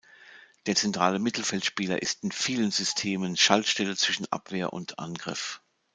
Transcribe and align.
Der 0.65 0.73
zentrale 0.73 1.19
Mittelfeldspieler 1.19 2.01
ist 2.01 2.23
in 2.23 2.31
vielen 2.31 2.71
Systemen 2.71 3.37
Schaltstelle 3.37 3.95
zwischen 3.95 4.25
Abwehr 4.31 4.73
und 4.73 4.97
Angriff. 4.97 5.61